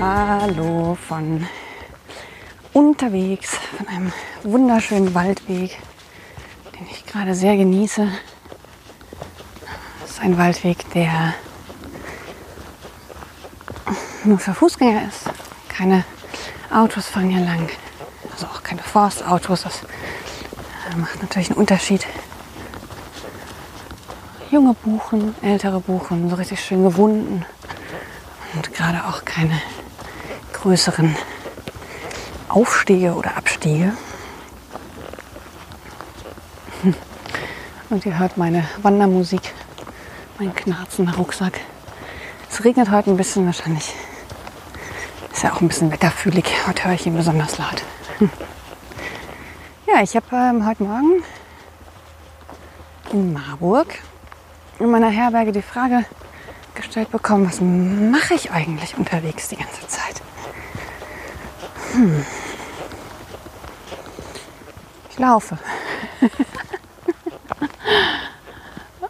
[0.00, 1.44] Hallo von
[2.72, 4.12] unterwegs, von einem
[4.44, 5.76] wunderschönen Waldweg,
[6.72, 8.06] den ich gerade sehr genieße.
[10.00, 11.34] Das ist ein Waldweg, der
[14.22, 15.24] nur für Fußgänger ist.
[15.68, 16.04] Keine
[16.72, 17.68] Autos fahren hier lang,
[18.30, 19.64] also auch keine Forstautos.
[19.64, 22.06] Das äh, macht natürlich einen Unterschied.
[24.52, 27.44] Junge Buchen, ältere Buchen, so richtig schön gewunden
[28.54, 29.60] und gerade auch keine
[30.62, 31.16] größeren
[32.48, 33.92] Aufstiege oder Abstiege.
[37.90, 39.54] Und ihr hört meine Wandermusik,
[40.38, 41.60] mein knarzender Rucksack.
[42.50, 43.94] Es regnet heute ein bisschen wahrscheinlich.
[45.32, 46.44] Ist ja auch ein bisschen wetterfühlig.
[46.66, 47.82] Heute höre ich ihn besonders laut.
[49.86, 51.22] Ja, ich habe ähm, heute Morgen
[53.12, 53.94] in Marburg
[54.78, 56.04] in meiner Herberge die Frage
[56.78, 60.22] gestellt bekommen, was mache ich eigentlich unterwegs die ganze Zeit?
[61.92, 62.24] Hm.
[65.10, 65.58] Ich laufe.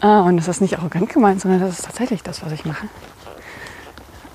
[0.00, 2.88] ah, und das ist nicht arrogant gemeint, sondern das ist tatsächlich das, was ich mache.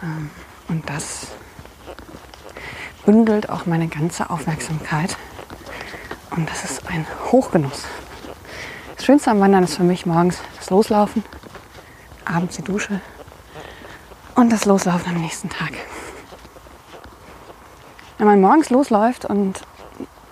[0.04, 0.30] Ähm,
[0.68, 1.28] und das
[3.06, 5.18] bündelt auch meine ganze Aufmerksamkeit.
[6.32, 7.86] Und das ist ein Hochgenuss.
[8.96, 11.24] Das Schönste am Wandern ist für mich morgens das Loslaufen,
[12.26, 13.02] abends die Dusche
[14.40, 15.74] und das Loslaufen am nächsten Tag.
[18.18, 19.62] Wenn man morgens losläuft und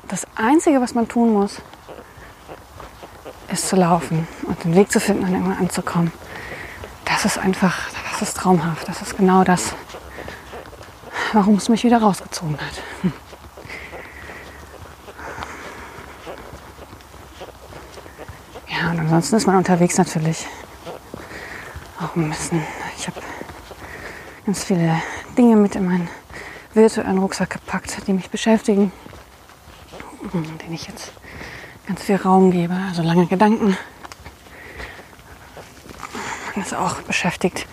[0.07, 1.57] das Einzige, was man tun muss,
[3.51, 6.11] ist zu laufen und den Weg zu finden und irgendwann anzukommen,
[7.03, 8.87] das ist einfach, das ist traumhaft.
[8.87, 9.73] Das ist genau das,
[11.33, 12.81] warum es mich wieder rausgezogen hat.
[13.01, 13.13] Hm.
[18.67, 20.47] Ja, und ansonsten ist man unterwegs natürlich
[21.99, 22.63] auch ein bisschen.
[24.47, 25.01] Ganz viele
[25.37, 26.07] Dinge mit in meinen
[26.73, 28.93] virtuellen Rucksack gepackt, die mich beschäftigen,
[30.33, 31.11] den ich jetzt
[31.85, 33.77] ganz viel Raum gebe, also lange Gedanken.
[36.55, 37.67] Man ist auch beschäftigt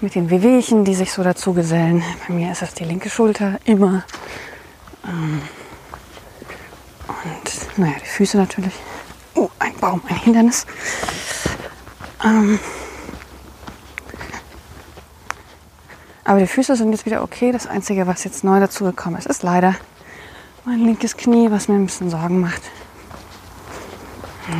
[0.00, 2.04] mit den Wehwehchen, die sich so dazu gesellen.
[2.28, 4.04] Bei mir ist das die linke Schulter immer.
[5.04, 5.42] Ähm,
[7.08, 8.74] und naja, die Füße natürlich.
[9.34, 10.66] Oh, ein Baum, ein Hindernis.
[12.24, 12.60] Ähm,
[16.24, 17.52] Aber die Füße sind jetzt wieder okay.
[17.52, 19.74] Das Einzige, was jetzt neu dazugekommen ist, ist leider
[20.64, 22.62] mein linkes Knie, was mir ein bisschen Sorgen macht.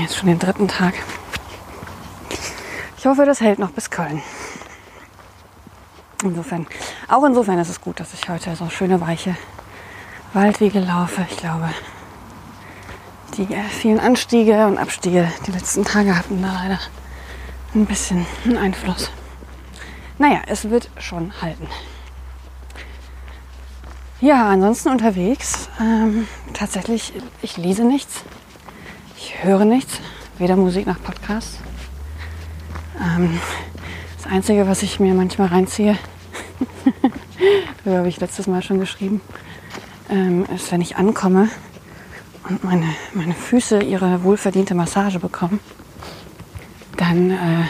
[0.00, 0.94] Jetzt schon den dritten Tag.
[2.98, 4.22] Ich hoffe, das hält noch bis Köln.
[6.22, 6.66] Insofern,
[7.08, 9.36] auch insofern ist es gut, dass ich heute so schöne weiche
[10.32, 11.26] Waldwege laufe.
[11.28, 11.68] Ich glaube,
[13.36, 16.78] die äh, vielen Anstiege und Abstiege die letzten Tage hatten da leider
[17.74, 19.10] ein bisschen einen Einfluss.
[20.22, 21.66] Naja, es wird schon halten.
[24.20, 25.68] Ja, ansonsten unterwegs.
[25.80, 27.12] Ähm, tatsächlich,
[27.42, 28.22] ich lese nichts.
[29.16, 29.98] Ich höre nichts.
[30.38, 31.58] Weder Musik noch Podcast.
[33.00, 33.40] Ähm,
[34.16, 35.98] das Einzige, was ich mir manchmal reinziehe,
[37.84, 39.20] darüber habe ich letztes Mal schon geschrieben,
[40.08, 41.48] ähm, ist, wenn ich ankomme
[42.48, 45.58] und meine, meine Füße ihre wohlverdiente Massage bekommen,
[46.96, 47.64] dann äh,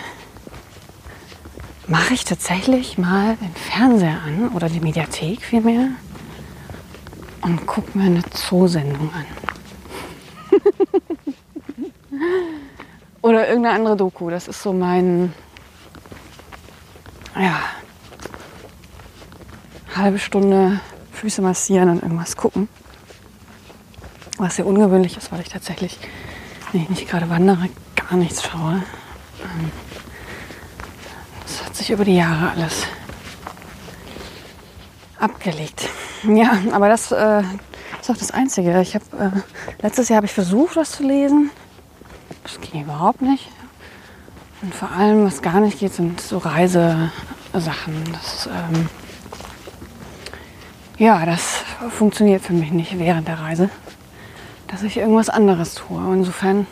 [1.92, 5.88] mache ich tatsächlich mal den Fernseher an oder die Mediathek vielmehr
[7.42, 9.26] und gucke mir eine Zoosendung an.
[13.20, 14.30] oder irgendeine andere Doku.
[14.30, 15.34] Das ist so mein,
[17.36, 17.60] ja,
[19.94, 20.80] halbe Stunde
[21.12, 22.70] Füße massieren und irgendwas gucken.
[24.38, 25.98] Was sehr ungewöhnlich ist, weil ich tatsächlich,
[26.72, 28.82] wenn ich nicht gerade wandere, gar nichts schaue.
[29.42, 29.70] Ähm,
[31.82, 32.86] sich über die Jahre alles
[35.18, 35.88] abgelegt.
[36.22, 37.42] Ja, aber das äh,
[38.00, 38.80] ist auch das Einzige.
[38.80, 41.50] Ich habe äh, letztes Jahr habe ich versucht, was zu lesen.
[42.44, 43.48] Das ging überhaupt nicht.
[44.62, 47.10] Und vor allem, was gar nicht geht, sind so Reisesachen.
[48.12, 48.88] Das, ähm,
[50.98, 53.70] ja, das funktioniert für mich nicht während der Reise,
[54.68, 56.00] dass ich irgendwas anderes tue.
[56.14, 56.68] insofern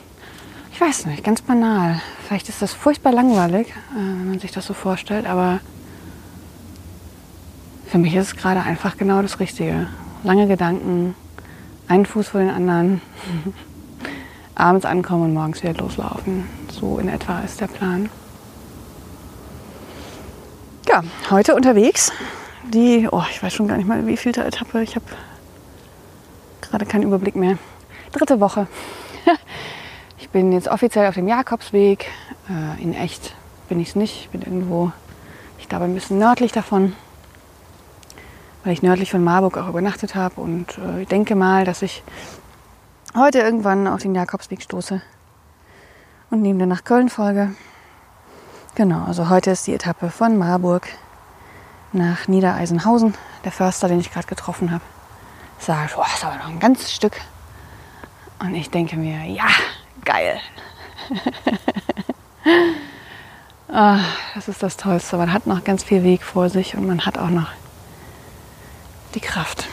[0.72, 2.00] ich weiß nicht, ganz banal.
[2.30, 5.58] Vielleicht ist das furchtbar langweilig, äh, wenn man sich das so vorstellt, aber
[7.88, 9.88] für mich ist es gerade einfach genau das Richtige.
[10.22, 11.16] Lange Gedanken,
[11.88, 13.02] einen Fuß vor den anderen,
[14.54, 16.48] abends ankommen und morgens wieder loslaufen.
[16.70, 18.08] So in etwa ist der Plan.
[20.88, 22.12] Ja, heute unterwegs.
[22.72, 24.84] Die, oh, ich weiß schon gar nicht mal, wie vielte Etappe.
[24.84, 25.06] Ich habe
[26.60, 27.58] gerade keinen Überblick mehr.
[28.12, 28.68] Dritte Woche.
[30.30, 32.06] Ich bin jetzt offiziell auf dem Jakobsweg.
[32.48, 33.34] Äh, in echt
[33.68, 34.22] bin ich es nicht.
[34.22, 34.92] Ich bin irgendwo,
[35.58, 36.94] ich glaube, ein bisschen nördlich davon
[38.64, 40.40] weil ich nördlich von Marburg auch übernachtet habe.
[40.40, 42.02] Und äh, ich denke mal, dass ich
[43.16, 45.00] heute irgendwann auf den Jakobsweg stoße
[46.30, 47.54] und neben der nach Köln folge.
[48.74, 50.88] Genau, also heute ist die Etappe von Marburg
[51.92, 53.14] nach Niedereisenhausen.
[53.44, 54.84] Der Förster, den ich gerade getroffen habe,
[55.58, 57.20] sagt, oh, ist aber noch ein ganzes Stück.
[58.38, 59.48] Und ich denke mir, ja,
[60.04, 60.40] geil.
[63.68, 63.98] oh,
[64.34, 65.16] das ist das Tollste.
[65.16, 67.48] Man hat noch ganz viel Weg vor sich und man hat auch noch
[69.14, 69.68] die Kraft.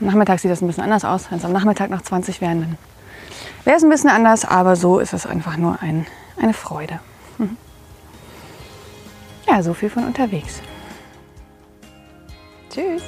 [0.00, 1.30] Am Nachmittag sieht das ein bisschen anders aus.
[1.30, 2.78] Wenn es am Nachmittag noch 20 wären, dann
[3.64, 6.06] wäre es ein bisschen anders, aber so ist es einfach nur ein,
[6.40, 7.00] eine Freude.
[7.38, 7.56] Mhm.
[9.48, 10.60] Ja, so viel von unterwegs.
[12.70, 13.02] Tschüss.